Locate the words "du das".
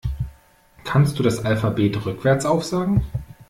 1.19-1.45